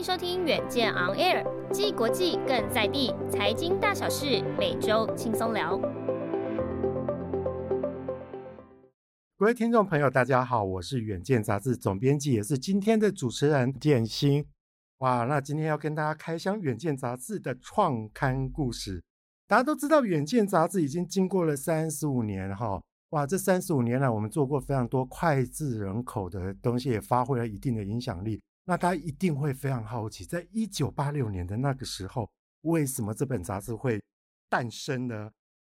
[0.00, 5.78] 迎收听远见 On Air，既国际更在地，财经大小事每周轻松聊。
[9.36, 14.46] 各位听众朋友，大家好，我是远见杂志总编辑，也是今天的主持人建新。
[15.00, 19.02] 哇，那今天要跟大家开箱《远见》杂志的创刊故事。
[19.46, 22.80] 大家都知道，《远见》杂志已经经过了三十五年哈。
[23.10, 28.40] 哇，这三十五年来，我们做过非常多脍炙人口的东西，也发挥了一定的影响力。
[28.70, 34.00] 那大家一定会非常好奇，在一九八六年的那个时候，为什么这本杂志会
[34.48, 35.28] 诞生呢？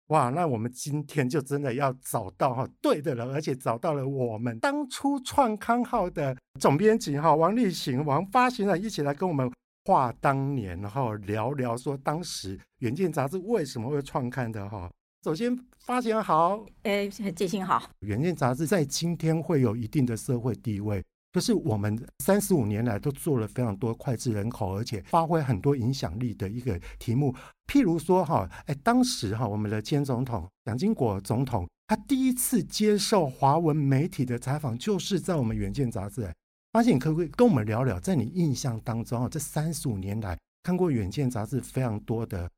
[0.08, 9.50] 哇，那我们今天就真的要找到哈对的人，而且找到了我们当初创刊号的总编辑哈王立行王发行人，一起来跟我们
[9.86, 14.92] 话当年，然后聊聊说当时《远见》杂志为什么会创刊的哈。
[15.24, 21.02] 首先，发行人好，哎，建新好，《远见》杂志在今天会有一定的社会地位。
[21.32, 27.36] 就是我们三十五年来都做了非常多脍炙人口，而且发挥很多影响力的一个题目。
[27.68, 36.24] 譬如说哈，哎，当时哈，我们的前总统蒋经国总统，他第一次接受华文媒体的采访，就是在我们《远见》杂志。
[36.24, 36.34] 哎，
[36.72, 42.50] 发现你可不可以跟我们聊聊，在你印象当中啊，这三十五年来看过《远见》杂志非常多的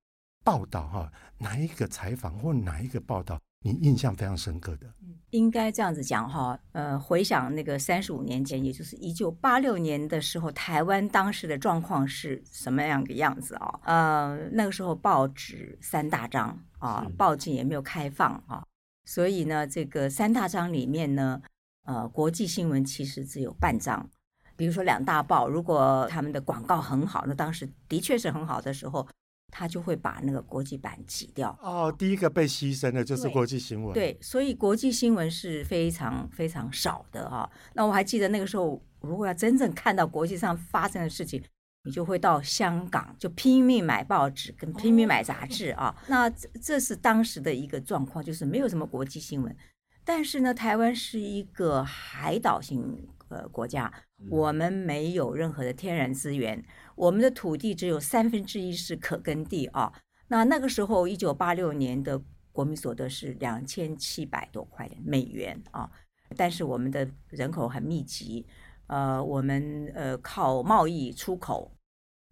[0.45, 3.37] 报道哈，哪一个采访或哪一个报道？
[3.63, 4.91] 你印象非常深刻的，
[5.29, 13.79] 应该这样子讲哈，呃，回想那个三十五年前，也就是一九八六年的时候，台湾当时的状况是什么样个样子啊？
[13.83, 18.65] 呃，那个时候报纸三大张啊，报禁也没有开放啊，
[19.05, 21.39] 所以呢，这个三大张里面呢，
[21.83, 24.09] 呃，国际新闻其实只有半张。
[24.55, 29.07] 比如说两大报，如果他们的广告很好，那当时的确是很好的时候。
[29.51, 31.55] 他就会把那个国际版挤掉。
[31.61, 33.93] 哦，第一个被牺牲的就是国际新闻。
[33.93, 37.47] 对，所以国际新闻是非常非常少的啊。
[37.73, 41.43] 那我还记得那个时候，如果要真正看到国际上发生的事情，
[41.83, 45.87] 你就会到香港，就拼命买报纸跟拼命买杂志啊。
[45.87, 49.55] 哦，那这是当时的一个状况，就是没有什么国际新闻。
[50.03, 53.91] 但是呢，台湾是一个海岛型呃国家，
[54.29, 56.63] 我们没有任何的天然资源。
[56.95, 59.93] 我们的土地只有三分之一是可耕地啊，
[60.27, 65.89] 那那个时候，一九八六年的国民所得是两千七百多块美元啊，
[66.35, 68.45] 但是我们的人口很密集，
[68.87, 71.71] 呃，我们呃靠贸易出口，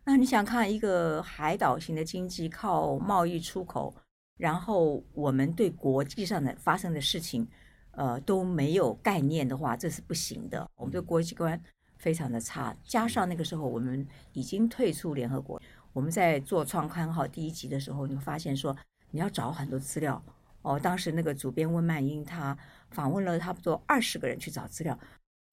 [0.06, 3.96] 那你想看一个海岛型的经济靠贸易出口，
[4.40, 7.48] 然后我们对国际上的发生的事情，
[7.92, 11.62] 呃都没有概念的话，这是不行的，我们对国际观。
[11.98, 15.62] 非常的差，加上那个时候我们已经退出联合国。
[15.92, 18.74] 我们在做创刊号第一集的时候，你会发现说
[19.12, 20.24] 你要找很多资料
[20.62, 20.80] 哦。
[20.80, 22.58] 当时那个主编温曼英他
[22.90, 24.98] 访问了差不多二十个人去找资料，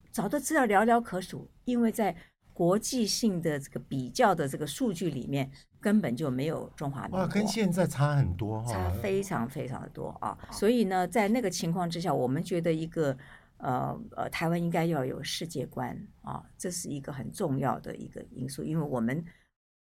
[0.09, 2.15] 找的资料寥寥可数，因为在
[2.57, 7.19] 国际性的这个比较的这个数据里面根本就没有中华民国。
[7.19, 10.35] 哇，跟现在差很多哈，差非常非常的多啊！
[10.51, 13.15] 所以呢，在那个情况之下，我们觉得一个。
[13.59, 19.25] 呃呃，台湾应该要有世界观啊，这是一个很重要的一个因素，因为我们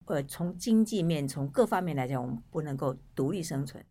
[0.04, 3.84] 呃从经济面从各方面来讲，我们不能够独立生存。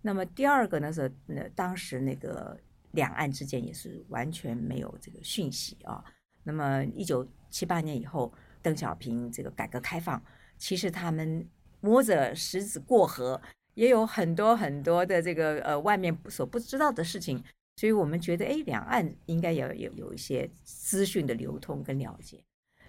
[0.00, 2.58] 那么第二个呢是，那当时那个
[2.92, 6.02] 两岸之间也是完全没有这个讯息啊。
[6.42, 10.22] 那么一九七八年以后，邓小平这个改革开放，
[10.56, 11.46] 其实他们
[11.80, 13.40] 摸着石子过河，
[13.74, 17.42] 也有很多很多的这个呃外面所不知道的事情。
[17.76, 22.38] 所以我们觉得，哎，两岸应该要有有一些资讯的流通跟了解。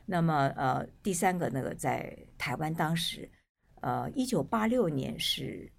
[0.05, 3.29] 那么，呃，第三个那个在台湾当时，
[3.79, 5.71] 呃，一九八六年是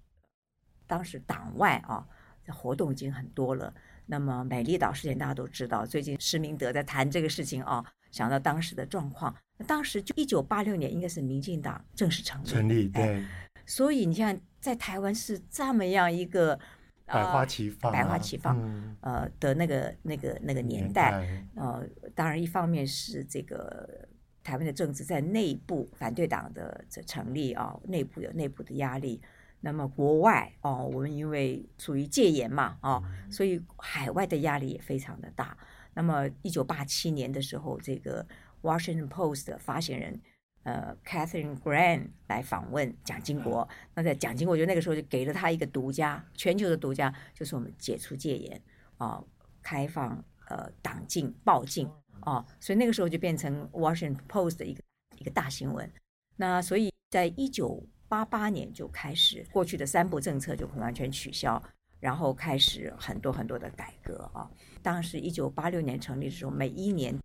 [0.87, 2.07] 当时党外啊，
[2.47, 3.71] 活动已经很多了。
[4.07, 9.35] 那么美丽岛事件大家都知道，最近施明德在谈这个事情啊，想到当时的状况，
[9.67, 13.21] 当时就一九八六年应该是民进党正式成立，成立对。
[13.65, 16.57] 所以你像，在台湾是这么样一个。
[17.05, 24.07] 百花齐放，百花齐放，嗯、呃的那个那个那个年代，年代呃，当然一方面是这个
[24.41, 29.21] 台湾的政治在内部反对党的这成立啊，内部有内部的压力。
[29.59, 35.55] 那么国外哦、呃，我们因为属于戒严嘛啊，所以海外的压力也非常的大。
[35.93, 38.25] 那么一九八七年的时候，这个
[38.61, 40.19] Washington Post 的发行人
[40.63, 48.61] 呃 Catherine Graham 来访问蒋经国，那在蒋经国就那个时候就给了他一个独家，全球的独家，就是我们解除戒严
[48.97, 49.27] 啊、呃，
[49.61, 51.87] 开放呃党禁报禁
[52.21, 54.81] 啊、呃，所以那个时候就变成 Washington Post 的一个
[55.17, 55.91] 一个大新闻。
[56.37, 61.61] 那所以在一九八八年就开始，过去的三不政策就完全取消，
[62.03, 64.49] 然后开始很多很多的改革啊。
[64.81, 67.17] 当时一九八六年成立的时候，每一年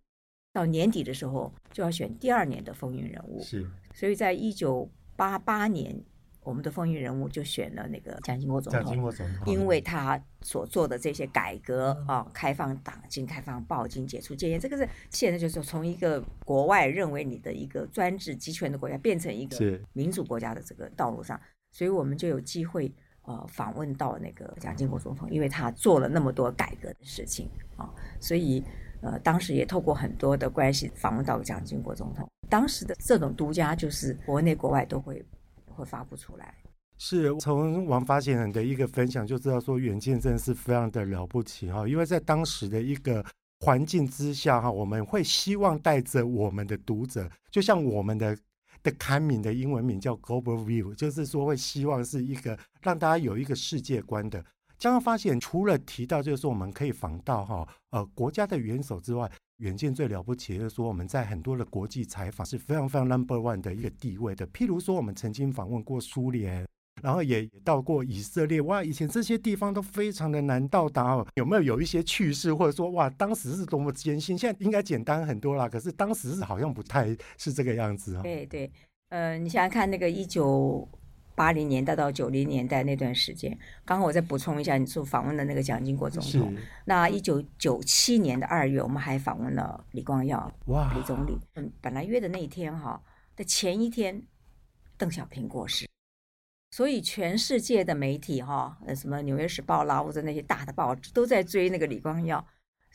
[0.53, 3.69] 到年底的时候就要选第二年的风云人物，是。
[3.93, 6.01] 所以在一九八八年。
[6.41, 21.39] 我们的风云人物就选了那个蒋经国总统，蒋经国总统，因为他所做的这些改革啊，开放党禁、开放报禁、解除戒严，这个是现在就是从一个国外认为你的一个专制集权的国家，变成一个民主国家的这个道路上，
[21.71, 22.91] 所以我们就有机会
[23.29, 27.47] 呃访问到那个蒋经国总统，因为他做了那么多改革的事情
[27.77, 27.87] 啊，
[28.19, 28.63] 所以
[29.01, 32.27] 呃当时也透过很多的关系访问到蒋经国总统。
[32.49, 35.23] 当时的这种独家就是国内国外都会。
[35.79, 36.53] 会发布出来，
[36.97, 43.25] 是从王发行人的一个分享就知道说远见真的是非常的了不起哈，因为在当时的一个
[43.61, 48.37] 环境之下哈，我们会希望带着我们的读者，就像我们的
[48.83, 54.43] 的刊名的英文名叫 Global View，就是说会希望是一个让大家有一个世界观的。
[54.77, 59.29] 将要发现，除了提到就是说我们可以访到哈呃国家的元首之外。
[59.59, 64.47] 远见最了不起就是说，我们在很多的国际采访是非常非常 number one 的一个地位的。
[64.47, 66.65] 譬如说，我们曾经访问过苏联，
[67.01, 68.61] 然后也到过以色列。
[68.61, 71.27] 哇，以前这些地方都非常的难到达哦。
[71.35, 74.37] 有没有有一些趣事，或者说哇，当时是多么艰辛？
[74.37, 75.67] 现在应该简单很多啦。
[75.67, 78.21] 可是当时是好像不太是这个样子啊。
[78.21, 78.71] 对对，
[79.09, 80.87] 呃，你想想看，那个一九。
[81.35, 83.49] 八零年代到九零年代那段时间，
[83.85, 86.53] 刚刚我再补充一下，你说访问的那个蒋经国总统。
[86.83, 91.37] 那一九九七年的二月，我们还访问了李光耀，哇，李总理。
[91.55, 93.01] 嗯，本来约的那一天哈
[93.37, 94.21] 的前一天，
[94.97, 95.87] 邓小平过世，
[96.71, 102.45] 所以全世界的媒体哈，呃，什么《纽约时报》啦，或者那些大的报纸都在追那个李光耀。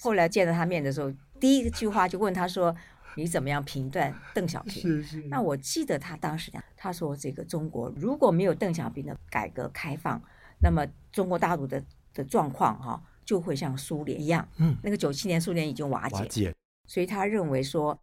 [0.01, 2.75] 后来见到他面的时候，第一句话就问他说。
[3.17, 4.83] 你怎么样评断邓小平？
[4.83, 5.23] 是是。
[5.29, 10.21] 那我记得他当时讲，他说这个中国如果没有邓小平的改革开放，
[10.61, 11.81] 那么中国大陆的
[12.13, 14.49] 的状况哈就会像苏联一样。
[14.57, 14.77] 嗯。
[14.83, 16.17] 那个九七年苏联已经瓦解。
[16.17, 16.53] 瓦解。
[16.89, 17.97] 所以他认为说，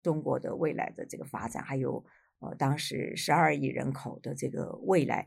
[0.00, 2.04] 中国的未来的这个发展，还有
[2.40, 5.26] 呃当时十二亿人口的这个未来，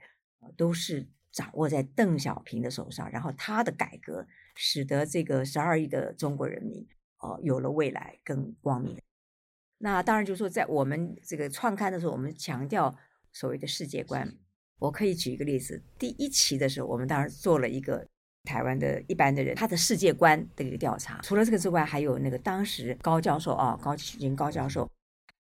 [0.56, 3.10] 都是掌握在邓小平的手上。
[3.12, 4.26] 然后他的改革，
[4.56, 6.88] 使得这个十二亿的中国人民
[7.22, 9.00] 呃有了未来更光明。
[9.78, 12.94] 那当然就是说，在我们这个创刊的时候，我们强调
[13.32, 14.36] 所谓的世界观。
[14.78, 18.08] 我可以举一个例子，第一期的时候，我们当时做了一个
[18.44, 21.20] 台湾的一般的人他的世界观的一个调查。
[21.22, 24.90] 除了这个之外，还有那个当时高教授啊，高启军高教授，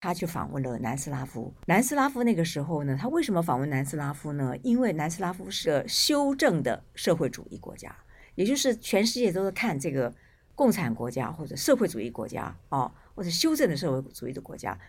[0.02, 1.54] 他去访问了南斯拉夫。
[1.66, 4.56] 南斯拉夫那个时候呢，他为什么访问南斯拉夫呢？
[4.64, 7.96] 因为南斯拉夫是个修正的社会主义国家，
[8.36, 10.14] 也就是全世界都是看这个
[10.56, 12.92] 共产国家或者社会主义国家啊。
[13.16, 14.80] 或者修正的社会主义的国家，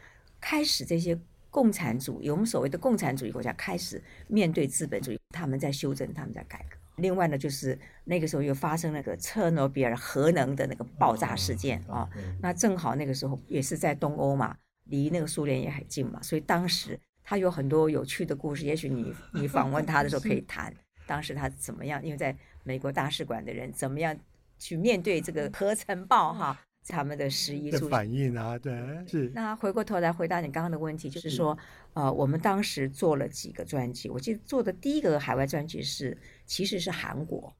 [0.41, 1.19] 开始这些
[1.51, 6.77] 共产主义，我们所谓的共产主义国家开始面对资本主义，他们在修正，他们在改革。
[6.95, 12.09] 另外呢，就是那个时候又发生那个车诺比尔核能的那个爆炸事件啊，
[12.41, 14.57] 那正好那个时候也是在东欧嘛，
[14.91, 20.75] 离那个苏联也很近嘛，所以当时他有很多有趣的故事，也许你 你访问他的时候可以谈，
[21.07, 24.15] 当时他怎么样，因为在美国大使馆的人怎么样
[24.59, 26.61] 去面对这个核尘爆哈。
[26.89, 28.73] 他们的十一的反应啊，对，
[29.07, 29.31] 是。
[29.35, 31.61] 那回过头来回答你刚刚的问题，就是说，是
[31.93, 36.17] 呃，我们当时做了几个专辑，我记得做的第一个海外专辑是，
[36.47, 37.55] 其实是韩国。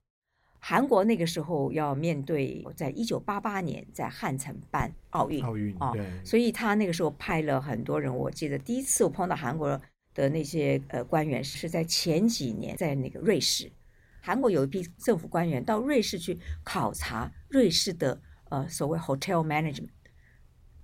[0.61, 6.07] 韩国那个时候要面对，在一九八八年在汉城办奥运，奥运啊，对。
[6.25, 8.15] 所以他那个时候派了很多人。
[8.15, 9.81] 我记得第一次我碰到韩国
[10.15, 13.73] 的那些呃官员是在前几年，在那个瑞士，
[14.21, 18.21] 韩国有一批政府官员到瑞士去考察瑞士的。
[18.51, 19.91] 呃，所谓 hotel management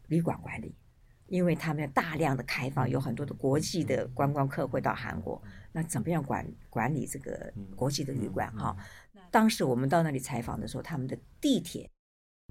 [0.06, 0.73] 旅馆管理，
[1.26, 5.42] 因为他们要大量的开放，有很多的国际的观光客会到韩国，
[5.73, 8.76] 那怎么样管管理这个国际的旅馆哈？
[9.30, 11.90] 当时我们到那里采访的时候，他们的地铁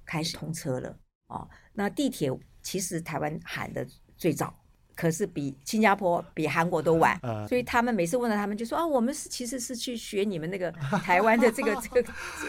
[0.05, 1.48] 开始通车了哦。
[1.74, 3.86] 那地铁其实台湾喊的
[4.17, 4.53] 最早。
[4.98, 10.72] 可是比新加坡、比韩国都晚， 呃、所以他们每次问到他们就说啊，我们是其实是去学你们那个
[11.03, 12.01] 台湾的这个这个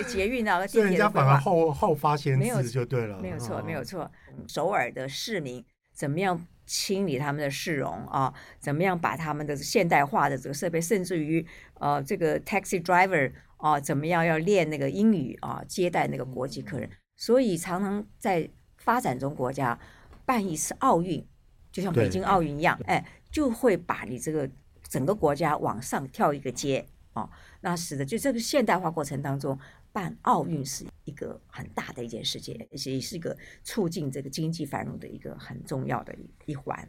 [0.08, 0.90] 捷运啊、地铁的规划。
[0.90, 4.08] 人家反而后后发先至就对了，没有错，没有错。
[4.46, 8.34] 首尔的市民怎么样清理他们的市容啊？
[8.58, 16.90] 怎么样把他们的现代化的这个设备，甚至于呃这个 taxi driver 啊，怎么样要练那个英语啊，接待那个国际客人？
[17.16, 19.78] 所以常常在发展中国家
[20.26, 21.26] 办一次奥运，
[21.72, 24.50] 就像北京奥运一样，哎，就会把你这个
[24.82, 27.30] 整个国家往上跳一个阶啊。
[27.62, 29.58] 那使得就这个现代化过程当中，
[29.96, 33.34] 办奥运是一个很大的一件事情，而且也是一个
[33.64, 36.86] 促进这个经济繁荣的一个很重要的一一环。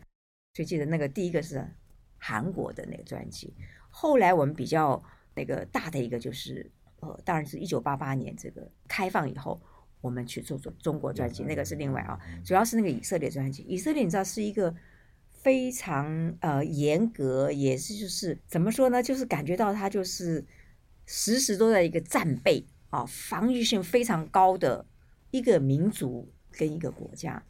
[0.54, 1.66] 所以记得那个第一个是
[2.18, 3.54] 韩国的那个专辑，
[3.90, 5.02] 后来我们比较
[5.34, 9.62] 那个大的一个就是呃，当然是一九八八年这个开放以后，
[10.02, 13.64] 我们去做做中国专辑，那个是另外啊，主要是那个以色列专辑。
[13.64, 14.76] 以色列你知道是一个
[15.32, 20.44] 非常呃严格，也是就是怎么说呢，就是感觉到他就是
[21.06, 24.86] 时时都在一个战备啊，防御性非常高的
[25.32, 27.44] 一个民族跟一个国家。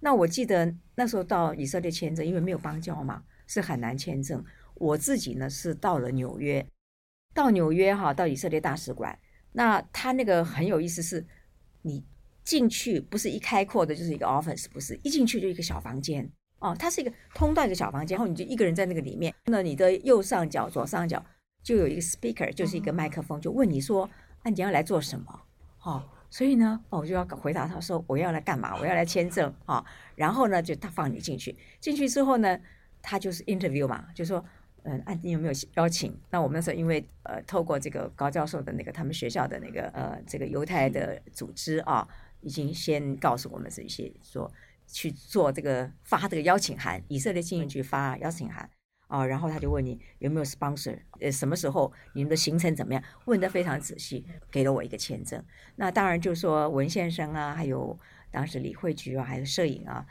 [0.00, 4.44] 那我记得那时候到以色列签证，因为没有邦交嘛，是很难签证。
[4.74, 6.66] 我自己呢是到了纽约，
[7.32, 9.18] 到纽约哈，到以色列大使馆。
[9.52, 11.24] 那他那个很有意思是，
[11.82, 12.04] 你
[12.44, 19.34] 进去不是一开阔的，就是一个 office，不是一进去就一个小房间哦，它是一个通道一个小房间，然后你就一个人在那个里面。
[19.46, 21.24] 那你的右上角、左上角
[21.62, 24.10] 就有一个 speaker，就是一个麦克风，就问你说
[24.44, 25.40] ：“那，你要来做什么？”
[25.82, 26.08] 哦。
[26.30, 28.76] 所以呢，我就要回答他说我要来干嘛？
[28.80, 29.84] 我要来签证啊、哦。
[30.16, 32.58] 然后呢，就他放你进去，进去之后呢，
[33.00, 34.44] 他就是 interview 嘛，就说，
[34.82, 36.12] 嗯，啊，你有没有邀请？
[36.30, 42.08] 那我们那时候因为呃，透过这个高教授的那个他们学校的那个呃这个犹太的组织啊、
[42.40, 44.52] 已经先告诉我们这些说
[44.88, 48.68] 去做这个发这个邀请函，以色列经营局发邀请函。
[49.06, 53.02] 啊，然后他就问你有没有 sponsor，呃，什么时候你们的行程怎么样？
[53.26, 55.42] 问得非常仔细，给了我一个签证。
[55.76, 57.98] 那当然就说文先生啊，还有
[58.30, 60.04] 当时李慧菊啊，还有摄影啊，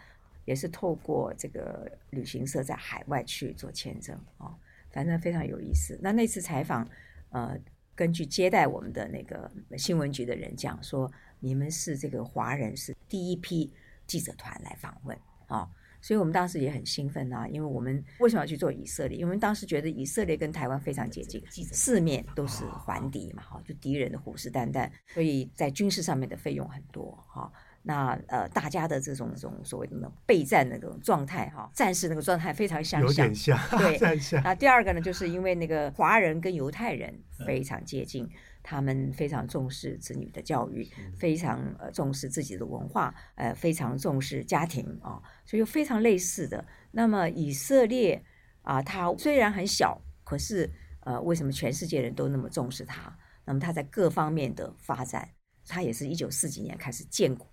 [0.45, 4.55] 也是透过这个旅行社在海外去做签证啊，
[4.91, 5.99] 反正非常有意思。
[6.01, 6.87] 那那次采访，
[7.31, 7.57] 呃，
[7.95, 13.73] 根据接待我们的那个新闻局的人讲说，你们是这个华人是第一批
[14.05, 15.67] 记者团来访问啊。
[16.03, 19.17] 所以我们当时也很兴奋啊，因为我们为什么要去做以色列？
[19.17, 27.49] 因为当时觉得以色列跟台湾非常接近，四面都是环敌嘛，哈，就敌人的虎视眈眈，所以在军事上面的费用很多，哈。
[27.83, 33.99] 那呃，大家的这种这种所谓的备战那种状态，哈，战士那个状态非常相像，有点像，对。
[34.43, 38.29] 那第二个呢，就是因为那个华人跟犹太人非常接近。
[38.65, 46.65] 他们非常重视子女的教育，非常呃重视自己的文化，呃非常重视家庭啊，所以有非常类似的。
[46.91, 48.23] 那么以色列
[48.61, 50.71] 啊，它虽然很小，可是
[51.01, 53.13] 呃为什么全世界人都那么重视它？
[53.43, 55.27] 那么它在各方面的发展，
[55.67, 57.45] 它也是一九四几年开始建国，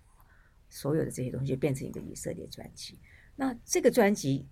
[0.71, 2.97] 所有的这些东西就变成一个以色列专辑。
[3.35, 4.47] 那这个专辑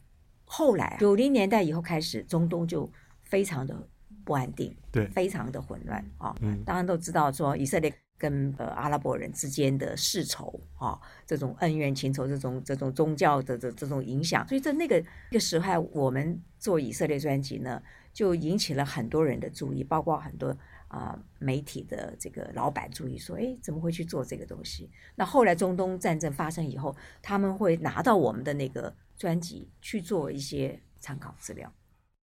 [0.46, 2.88] 后来九零年代以后开始，中东就
[3.24, 3.90] 非常的。
[4.26, 6.36] 不安定，对，非常的混乱啊！
[6.42, 15.00] 嗯，当然都知道说以色列跟呃阿拉伯人之间的世仇啊，这种恩怨情仇，这种这种宗教的这这种影响，所以在那个
[15.32, 17.82] 那个时候，我们做以色列专辑呢，
[18.14, 20.56] 就引起了很多人的注意，包括很多
[20.90, 24.92] 啊、媒体的这个老板注意，说，哎，怎么会去做这个东西？
[25.16, 31.72] 那后来中东战争发生以后，他们会拿到我们的那个专辑去做一些参考资料。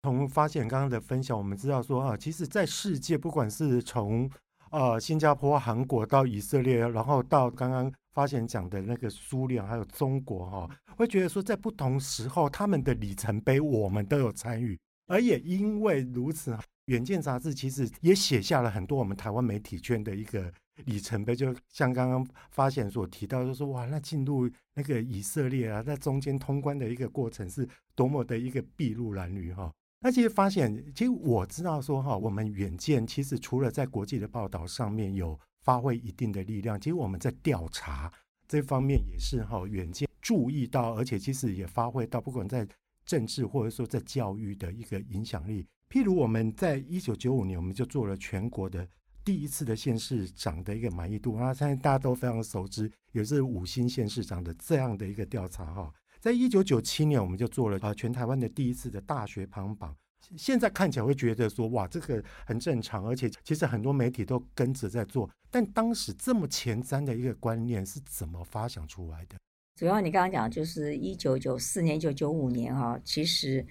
[0.03, 4.31] 从发现刚刚的分享，我们知道说啊，其实，在世界，不管是从
[4.71, 14.79] 呃新加坡、韩国到以色列，然后到刚刚发现讲的那个苏联，还有中国哈，会觉得说，在不同时候，他们的里程碑，我们都有参与。
[15.07, 16.53] 而也因为如此，
[16.89, 20.51] 《远见》杂志其实也写下了很多我们台湾媒体圈的一个
[20.87, 29.71] 里程碑，就像刚刚发现所提到，就说哇，那进入那个以色列啊，在中间通关的一个过程，是多么的一个筚路蓝缕哈。
[30.01, 38.11] 那其实发现，其实我知道说哈，我们远见其实除了在国际的报道上面有发挥一定的力量，其实我们在调查
[38.47, 42.67] 这方面也是哈，远见注意到，而且其实也发挥到，不管在
[43.05, 45.67] 政治或者说在教育的一个影响力。
[45.91, 48.87] 譬如我们在一九九五年，我们就做了全国的
[49.25, 55.93] 第一次的县市长的一个满意度，那现在大家都非常熟知，也是五星县市长的这样的一个调查哈。
[56.21, 59.97] 在一九九七年，我们就做了啊全台湾的第一次的大学排行榜。
[60.37, 65.31] 现在看起来会觉得说，哇，这个很正常，而且其实很多媒体都跟着在做。
[65.51, 69.37] 但当时这么前瞻的一个观念是怎么发想出来的？
[69.77, 73.65] 主要你刚刚讲就是一九九四年、一九九五年哈，其实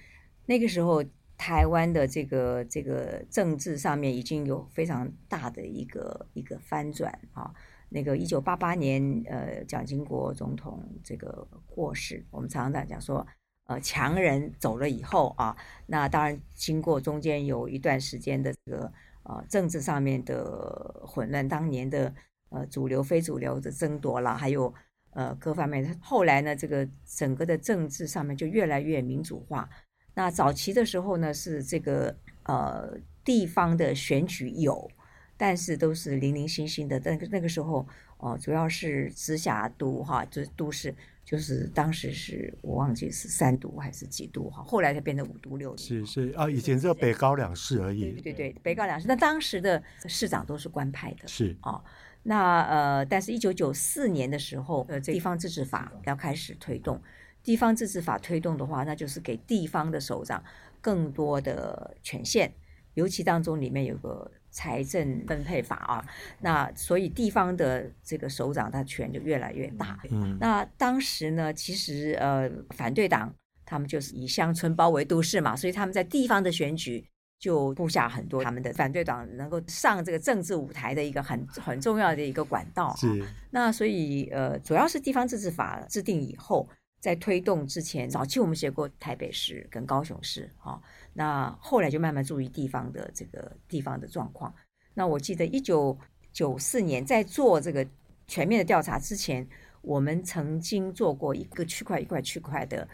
[0.46, 1.04] 那个时候
[1.38, 7.53] 台湾的这个这个政治上面已经有非常大的一个一个翻转啊。
[7.89, 13.25] 那个一九八八年，呃，蒋经国总统这个过世，我们常常在讲说，
[13.67, 18.91] 呃，强人走了以后啊，那当然经过中间有一段时间的这个
[19.24, 22.13] 呃政治上面的混乱，当年的
[22.50, 24.74] 呃主流非主流的争夺了，还有
[25.12, 25.98] 呃各方面。
[26.01, 29.70] 后来呢，这个整个的政治上面就越来越民主化。
[30.18, 34.90] 那早期的时候呢，是这个呃地方的选举有，
[35.38, 37.00] 但是都是零零星星的。
[37.00, 40.94] 但那个时候哦、呃，主要是直辖都哈，就是都市。
[41.24, 45.78] 就是当时是我忘记是三都还是几都哈，后来才变成五都六都。
[45.78, 48.14] 是是啊，以前只有北高两市而已。
[48.14, 49.08] 对对对，北高两市。
[49.08, 51.28] 那当时的市长都是官派的。
[51.28, 51.84] 是啊、哦，
[52.24, 57.00] 那呃，但是一九九四年的时候，呃，地方自治法要开始推动。
[57.48, 60.44] 地方自治法推动的话，那就是给地方的首长
[60.82, 62.51] 更多的权限，
[62.96, 64.30] 尤其当中里面有个。
[64.50, 66.04] 财政分配法啊，
[66.42, 70.00] 那所以地方的这个首长他权就越来越大。
[70.10, 73.32] 嗯，那当时呢，其实呃，反对党
[73.66, 77.06] 他们就是以乡村包围都市嘛，所以他们在地方的选举
[77.38, 82.96] 就布下很多他们的反对党能够上这个政治舞台的一个很很重要的一个管道。
[82.96, 86.68] 是，那所以呃，主要是地方自治法制定以后，
[87.08, 90.78] 在推动之前，早期我们写过台北市跟高雄市啊。
[91.14, 94.54] 那后来就慢慢注意地方的这个地方的状况。
[94.94, 95.98] 那我记得一九
[96.34, 97.88] 九四年在做这个
[98.28, 99.48] 全面的调查之前，
[99.82, 102.86] 我们曾经做过一个区块一块区块的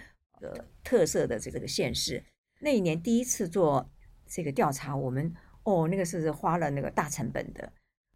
[0.42, 0.54] 呃
[0.84, 2.24] 特色的这个县市。
[2.60, 3.90] 那一年第一次做
[4.28, 7.74] 这个调查，我们哦那个是花了那个大成本的。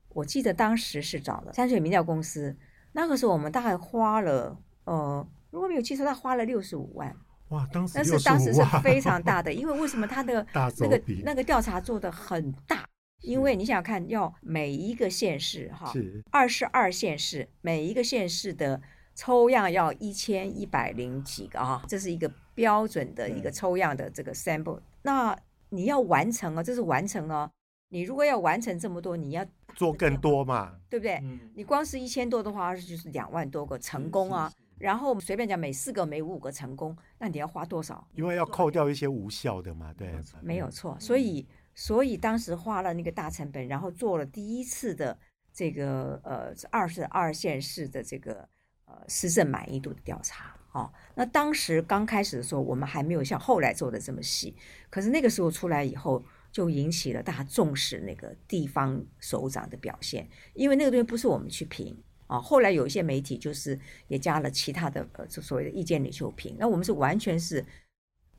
[0.09, 2.55] 我记得当时是找了山水民调公司，
[2.91, 5.27] 那个时候我们大概花了呃
[5.57, 7.11] 如果没有记错，他花了六十五万。
[7.49, 12.87] 哇，当时但是当时是非常大的， 因为为什么他的那个那个调查做得很大？
[13.23, 15.91] 因为你想想看，要每一个县市哈，
[16.29, 18.79] 二十二县市，每一个县市的
[19.15, 24.79] 抽样要一千一百零几个啊，这是一个标准的一个抽样的这个 sample。
[25.01, 25.35] 那
[25.69, 27.49] 你要完成啊，这是完成哦。
[27.89, 31.19] 你如果要完成这么多，你要做更多嘛，对不对？
[31.55, 34.51] 你光是一千多的话，就是两万多个成功啊。
[34.79, 38.07] 然后我们随便讲，每四个、每五个成功，那你要花多少？
[38.13, 40.97] 因为要扣掉一些无效的嘛，对，没有错。
[40.99, 45.17] 所以，所以当时花了那个大成本，然后做了第一次的
[45.51, 48.47] 这个呃二十二线市的这个
[48.85, 50.55] 呃施政满意度的调查。
[50.73, 54.55] 哦，那当时刚开始的时候，我们还没有像后来做的这么细。
[54.91, 61.97] 可是那个时候出来以后，就引起了大家重视那个地方首长的表现，因为那个东西不是我们去评。
[62.27, 66.55] 啊，后来有一些媒体就是也加了其他的呃，所谓的意见领袖评。
[66.59, 67.65] 那我们是完全是，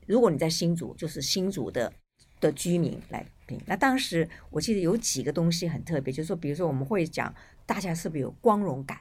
[0.05, 1.91] 如果你在新竹，就是新竹的
[2.39, 3.59] 的居民来评。
[3.65, 7.33] 那当时我记得有几个东西很特别，就是说，比如说我们会讲
[7.65, 8.99] 大家是不是有光荣感？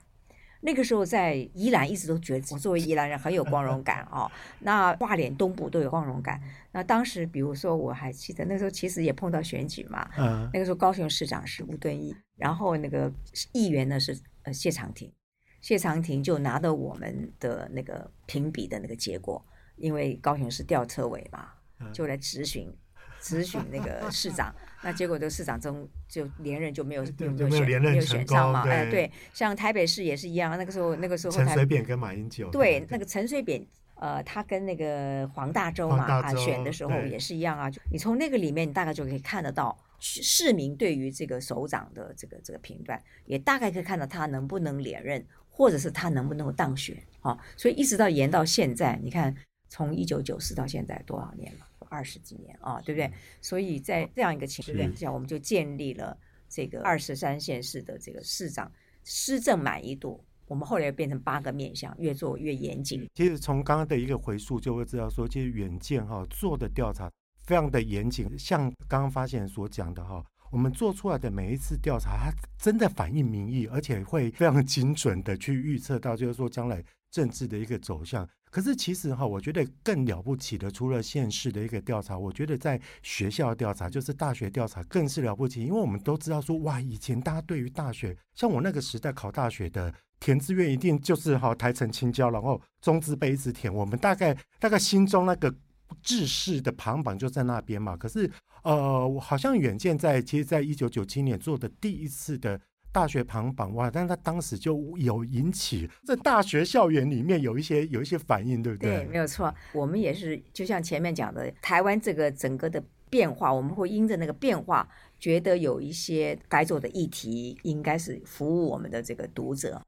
[0.61, 4.29] 那个时候在宜兰一直都觉得我作为宜兰人很有光荣感哦。
[4.61, 6.43] 那花莲东部都有光荣感。
[6.73, 13.13] 那当时比如说我还记得那时候其实也碰到选举嘛，嗯，那个时候高雄市长是吴敦义，然后那个
[13.53, 14.19] 议员呢是。
[14.53, 15.13] 谢长廷，
[15.61, 19.45] 谢长廷就拿到我们的那个评比的那个结果，
[19.77, 21.49] 因为高雄市吊车尾嘛，
[21.93, 22.73] 就来质询
[23.21, 39.77] 咨询那个市长，那结果这个市长中就连任就没有没有选没有选上嘛，哎对，像台北市也是一样，那个时候那个时候陈水扁跟马英九对那个陈水扁呃他跟那个黄大洲嘛啊选的时候也是一样啊，就你从那个里面你大概就可以看得到。
[40.01, 47.39] 市民对于这个首长的这个这个评断，也大概可以看到他能不能连任，或者是他能不能够当选啊。
[47.57, 49.35] 所以一直到延到现在，你看
[49.69, 51.67] 从一九九四到现在多少年了？
[51.91, 53.11] 二十几年啊，对不对？
[53.41, 56.17] 所以在这样一个情况下，我们就建立了
[56.49, 58.71] 这个二十三县市的这个市长
[59.05, 60.23] 施政满意度。
[60.47, 63.07] 我们后来变成八个面向，越做越严谨。
[63.15, 67.11] 其实从刚刚的一个回溯，就会知道说，其实远见哈做的调查。
[67.49, 78.29] 非常的严谨，像刚刚发现所讲的哈，我们做出来的每一次调查，它真的反映民意，而且会非常精准的去预测到，就是说将来政治的一个走向。
[78.51, 95.55] 可是其实哈，我觉得更了不起的，除了县市的一个调查，我觉得在学校调查，就是大学调查更是了不起，因为我们都知道说，哇，以前大家对于大学，像我那个时代考大学的填志愿，一定就是哈台城青椒，然后中字辈一直填，我们大概大概心中那个。
[96.03, 98.31] 制式的排行榜就在那边嘛，可是
[98.63, 108.97] 呃，好像远见在其实，在一九九七年做的第一次的大学排行榜哇，但他当时就有引起在大学校园里面有一些有一些反应，对不对？
[108.97, 109.55] 对，没有错。
[109.73, 114.89] 我们也是，就像前面讲的，台湾这个整个的变化，我们会因着那个变化，
[115.21, 119.81] 觉得有一些该做的议题，应该是服务我们的这个读者。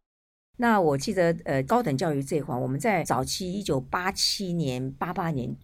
[0.58, 5.56] 那我记得，呃，高等教育这一块，我们在早期一九八七年、八八年。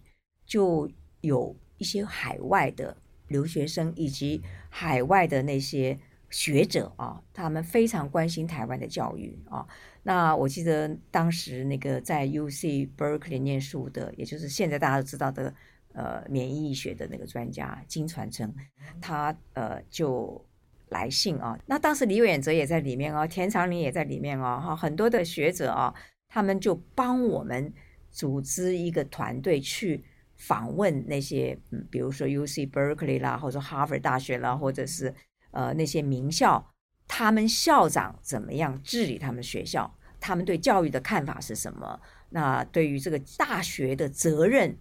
[0.47, 0.89] 就
[1.21, 9.67] 有一些海外的留学生以及海外的那些学者啊，他们非常关心台湾的教育啊。
[10.03, 15.53] 那我记得当时那个在 UC Berkeley 念书的，也就是现在大家都知道的
[15.93, 18.53] 呃免疫学的那个专家金传诚，
[19.01, 20.41] 他呃就
[20.89, 21.59] 来信啊。
[21.65, 25.93] 那当时李远哲也在里面哦，田长林也在里面哦，哈，很多的学者啊，
[26.29, 27.73] 他们就帮我们
[28.09, 30.01] 组织一个团队去
[30.37, 35.13] 访问那些，嗯，比如说 UC Berkeley 啦，或者哈佛大学啦，或者是
[35.51, 36.73] 呃那些名校。
[37.09, 39.89] 他们校长怎么样治理他们学校？
[40.19, 41.99] 他们对教育的看法是什么？
[42.29, 44.77] 那对于这个大学的责任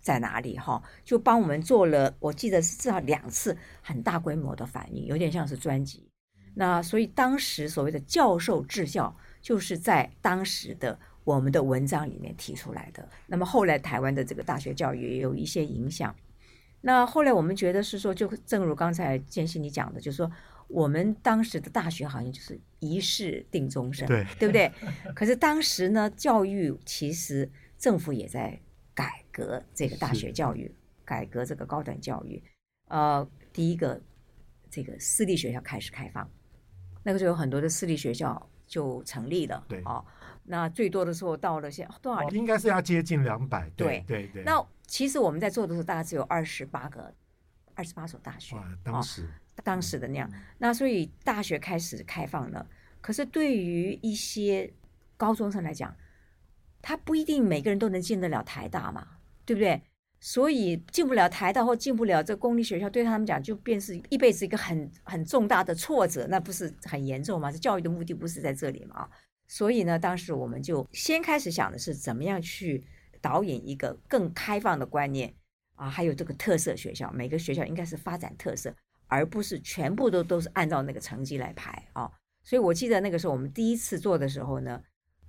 [0.00, 0.58] 在哪里？
[0.58, 6.10] 哈，就帮我们做了，我记得是至少两次很大规模的反应，有点像是专辑。
[6.54, 13.08] 那所以当时所谓的教授治校，就是在当时的我们的文章里面提出来的。
[13.26, 16.14] 那么后来台湾的这个大学教育也有一些影响。
[16.80, 20.30] 那后来我们觉得是说，就正如刚才建新你讲的，就是说。
[20.70, 24.70] 我们当时的大学好像就是一试定终身，对，对不对？
[25.14, 28.60] 可是当时呢，教育其实政府也在
[28.92, 30.70] 改革这个大学教育，
[31.06, 32.42] 改革这个高等教育。
[32.88, 33.98] 呃，第一个，
[34.68, 36.30] 这个私立学校开始开放，
[37.02, 40.04] 那个时候有很多的私立学校就成立了，对哦，
[40.44, 42.22] 那最多的时候到了现多少？
[42.30, 44.44] 应该是要接近两百，对对对。
[44.44, 47.12] 那其实我们在做的时候，大概只有二十八个，
[47.74, 48.54] 二十八所大学。
[48.54, 49.22] 哇，当时。
[49.22, 49.28] 哦
[49.64, 52.64] 当时的那样，那所以大学开始开放了。
[53.00, 54.72] 可是对于一些
[55.16, 55.92] 高中生来讲，
[56.80, 59.04] 他不一定每个人都能进得了台大嘛，
[59.44, 59.82] 对不对？
[60.20, 67.52] 所以进不了台大或进不了这公立学校，对他们讲就便是一辈子一个很很重大的挫折，那不是很严重吗？
[67.52, 69.08] 这教育的目的不是在这里吗？
[69.46, 72.84] 所以呢，当时我们就先开始想的是怎么样去
[73.20, 75.32] 导引一个更开放的观念
[75.76, 78.74] 啊，还有这个特色学校，每个学校应该是发展特色。
[79.10, 82.10] 而不是全部都都是按照那个成绩来排啊，
[82.44, 84.78] 所以我记得那个时候我们第一次做的时候呢，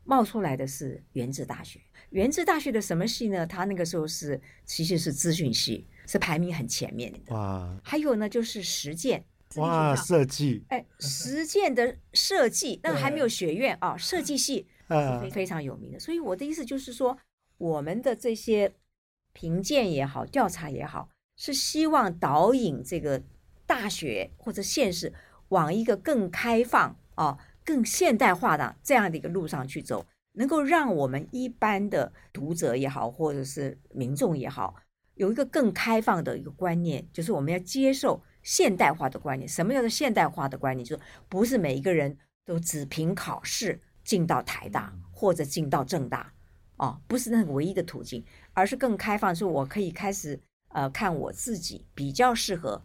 [0.10, 1.80] 冒出来的是原子大学。
[2.10, 3.46] 原子大学的什么系呢？
[3.46, 7.36] 它那个时候是其实是资讯系，是排名很前面的。
[7.36, 7.80] 哇！
[7.84, 9.24] 还有呢，就是实践。
[9.58, 10.64] 哇，设计。
[10.70, 16.00] 哎，实践的设计，那个还没有学院啊，设计系是非常有名的。
[16.00, 17.16] 所以我的意思就是说，
[17.60, 18.74] 我们的这些
[19.34, 23.22] 评鉴也好，调查也好，是希望导引这个。
[23.70, 25.14] 大学或者县市
[25.50, 27.38] 往一个更开放啊、
[27.70, 34.76] 更现代化的这样的一个路上去走，能够让我们一般的读者也好，或者是民众也好，
[35.14, 39.48] 有一个更开放的一个观念，就是我们要接受现代化的观念。
[39.48, 40.84] 什么叫做现代化的观念？
[40.84, 46.34] 就是不是每一个人都只凭考试进到台大或者进到政大
[46.78, 52.82] 哦，不是那个唯一的途径，而是更开放，说我可以开始呃看我自己比较适合。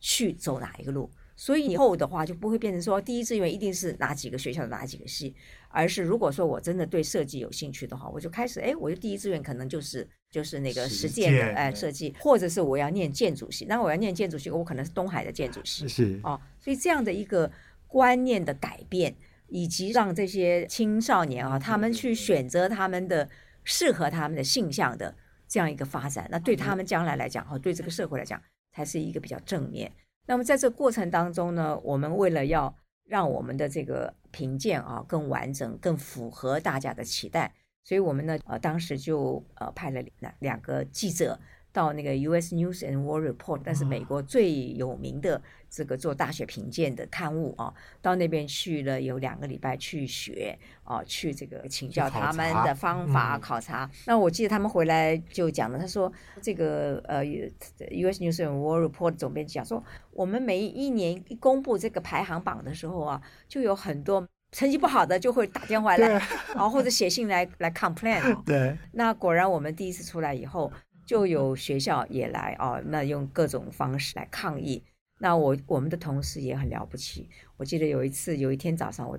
[0.00, 5.32] 去走哪一个路，所以以后的话就不会变成说第一志愿一定是哪几个学校的哪几个系，
[5.68, 17.48] 而是如果说我真的对设计有兴趣的话，我就开始哎，我就第一志愿可能就是就是那个实践的哎设计，或者是我要念建筑系，那我要念建筑系，我可能是东海的建筑系是哦，所以这样的一个
[17.86, 19.14] 观念的改变，
[19.46, 23.30] 以及让这些青少年啊，他们去选择他们的
[23.62, 25.14] 适合他们的性向的
[25.46, 28.42] 这样一个发展，那对他们将来来讲哈，对这个社会来讲。
[28.70, 29.90] 才是一个比较正面。
[30.28, 32.72] 那么在这过程当中呢，我们为了要
[33.04, 41.40] 让我们的这个评鉴啊更完整、更符合大家的期待，所以我们呢呃当时就呃派了两两个记者。
[41.78, 42.56] 到那个 U.S.
[42.56, 53.84] News and World Report，但是美国最有名的这个做大学评鉴的刊物啊，到那边去了有两个礼拜去学啊，去这个请教他们的方法考察。
[53.84, 56.12] 嗯、那我记得他们回来就讲了，他说
[56.42, 58.20] 这个呃 U.S.
[58.20, 68.42] News and World Report 总编辑讲说，我们每一年一公布这个排行榜的时候啊，就有很多成绩不好的就会打电话来，然后或者写信来来 complain。
[68.42, 70.72] 对，那果然我们第一次出来以后。
[71.08, 74.84] 就有学校也来哦，那用各种方式来抗议。
[75.18, 77.26] 那我我们的同事也很了不起。
[77.56, 79.18] 我记得有一次，有一天早上我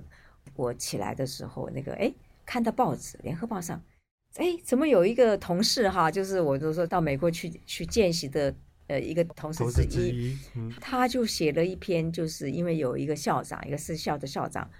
[0.54, 2.14] 我起来的时候，那个哎，
[2.46, 3.82] 看到报纸《联合报》上，
[4.36, 8.54] 哎，怎么有一个同事哈，就是我就说到美国去去见习的
[8.86, 14.70] 呃一个同事之一，之一嗯、他就写了一篇，就是因为有一个校长，一个私校的校长，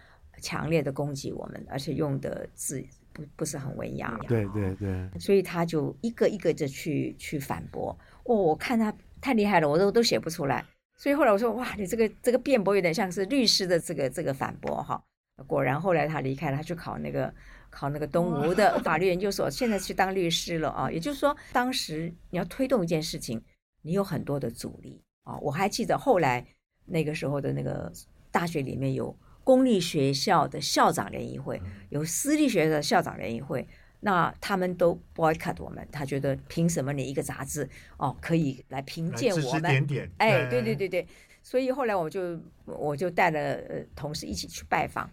[0.40, 2.86] 强烈的攻击我们，而且用的字。
[3.20, 7.96] 不不是很文雅，对对对，所以他就一个一个的去去反驳。
[8.24, 10.64] 哦，我看他太厉害了，我都都写不出来。
[10.96, 15.02] 所以后来我说，哇，你这个这个辩驳有点像是律师的这个这个反驳哈。
[15.46, 17.32] 果然后来他离开了，他去考那个
[17.70, 20.90] 考那个东吴的法律研究所，现在去当律师了啊。
[20.90, 23.42] 也就是说，当时你要推动一件事情，
[23.82, 25.36] 你有很多的阻力啊。
[25.38, 26.46] 我还记得后来
[26.84, 27.90] 那个时候的那个
[28.30, 29.16] 大学里面有
[29.50, 33.66] 公立学校的校长联谊会，有私立学校的校长联谊会，
[33.98, 39.62] 那他们都 boycott 我们，他觉得凭什么你一个杂志哦可以来评鉴我们？
[39.62, 41.04] 点点哎，对对对对，
[41.42, 45.10] 所以后来我就我就带了呃同事一起去拜访，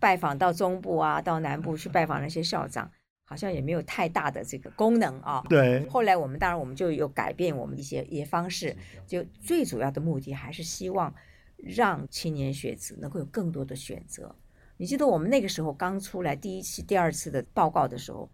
[0.00, 2.90] 拜访到中部啊，到南部去拜访那些校长。
[3.30, 5.44] 好像也没有太大的这个功能啊。
[5.50, 5.86] 对。
[5.90, 8.74] 后来我们当然我们就有改变我们一些一些方式，
[9.06, 11.14] 就最主要的目的还是希望
[11.58, 14.34] 让青年学子能够有更多的选择。
[14.76, 18.30] 你记得我们那个时候刚出来第一期、第二次的报告的时候，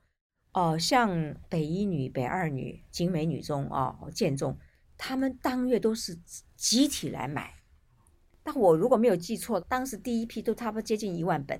[0.52, 4.56] 哦、呃，像北一女、北二女、景美女中、哦、建中，
[4.98, 6.14] 他们当月都是
[6.56, 7.54] 集体来买。
[8.42, 11.58] 但我如果没有记错，当时第一批都差不多接近一万本。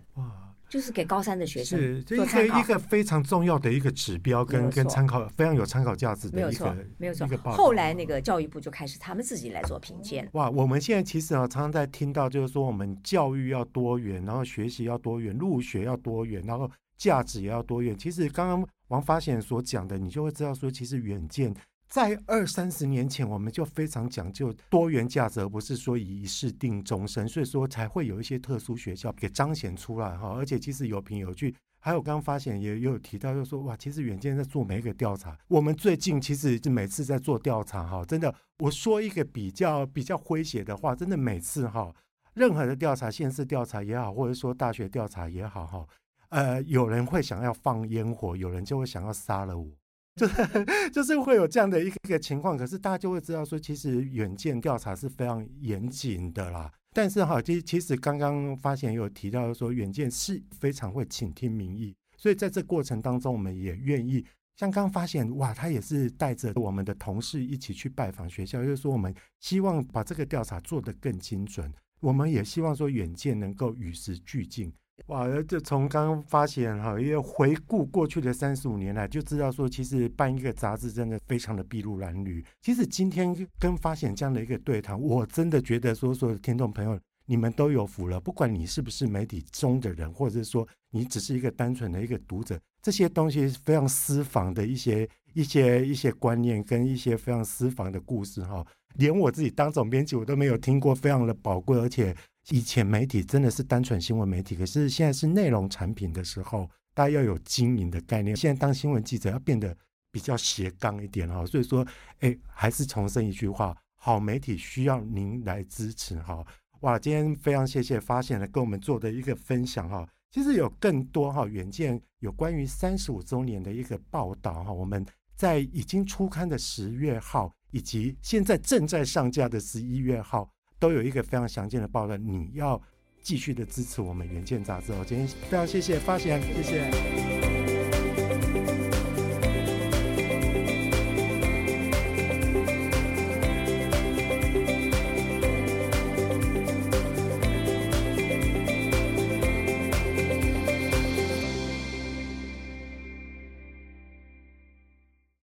[0.74, 7.52] 就是给高三的学生是这一个一个非常重要的一个指标跟跟参考，非常有参考价值的一个，没有错，没有错。
[7.52, 10.28] 后来那个教育部就开始他们自己来做评鉴。
[10.32, 17.96] 哇，我们现在其实啊，常常在听到就是说，我们教育要多元，然后学习要多元，入学要多元，然后价值也要多元。
[17.96, 21.54] 其实刚刚王发贤所讲的，你就会知道说，其实远见。
[21.94, 30.30] 在二三十年前，我们就非常讲究多元价值，而不是说以一事定终身，所以说才会有一些特殊学校给彰显出来哈。
[30.30, 35.38] 而且其实有凭有据，还有刚刚发现也有提到，就是说哇，其实远见在做每一个调查。
[35.46, 41.94] 我们最近其实每次在做调查哈，真的，我说一个比较比较诙谐的话，真的每次哈，
[42.32, 45.86] 任何的调查，县市调查也好，或者说大学调查也好哈，
[46.30, 49.70] 呃，有人会想要放烟火，有人就会想要杀了我。
[50.20, 50.44] 就是
[50.90, 56.70] 就是会有这样的一个情况，可是大家就会知道说，其实远见调查是非常严谨的啦。
[56.92, 64.24] 但是哈，其其实刚刚发现有提到说，远见是非常会倾听民意，所以在这过程当中，我们也愿意
[64.56, 74.72] 像刚发现哇，他也是带着我们的同事一起去拜访学校，就是说我们希望把这个调查做得更精准，我们也希望说远见能够与时俱进。
[75.06, 75.26] 哇！
[75.42, 82.42] 就从刚刚发现哈，因为回顾过去的三十五年来，就知道说，其实办一个杂志真的非常的筚路蓝缕。
[82.62, 88.18] 其实今天跟发现这样的一个对谈，我真的觉得说，所有的听众朋友，你们都有福了。
[88.18, 102.16] 不管你是不是媒体中的人，或者是说你只是一个单纯的一个读者，这些东西非常私房的一些一些一些观念跟一些非常私房的故事哈，连我自己当总编辑我都没有听过，非常的宝贵，而且。
[102.50, 108.36] 以前媒体真的是单纯新闻媒体，可是现在是内容产品的时候，大家要有经营的概念。
[108.36, 109.74] 现在当新闻记者要变得
[110.10, 111.86] 比较斜杠一点哈，所以说，
[112.20, 116.44] 哎，还是重申一句话：好媒体需要您来支持哈。
[116.80, 120.06] 哇，今天非常谢谢发现了跟我们做的一个分享哈。
[120.30, 125.04] 其实有更多哈远见有关于三十五周年的一个报道哈，我们
[125.34, 130.50] 在已经出刊的十月号，以及现在正在上架的十一月号。
[130.78, 132.80] 都有一个非常详尽的报道，你要
[133.22, 135.04] 继续的支持我们远见杂志哦。
[135.06, 137.43] 今天非常谢谢发现，谢谢。